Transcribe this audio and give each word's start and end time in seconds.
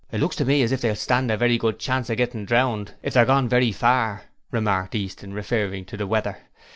'Looks 0.11 0.35
to 0.37 0.45
me 0.45 0.63
as 0.63 0.71
if 0.71 0.81
they'll 0.81 0.95
stand 0.95 1.29
a 1.29 1.37
very 1.37 1.59
good 1.59 1.77
chance 1.77 2.09
of 2.09 2.17
gettin' 2.17 2.43
drowned 2.43 2.95
if 3.03 3.13
they're 3.13 3.23
gone 3.23 3.47
very 3.47 3.71
far,' 3.71 4.23
remarked 4.49 4.95
Easton, 4.95 5.31
referring 5.31 5.85
to 5.85 5.95
the 5.95 6.07
weather. 6.07 6.39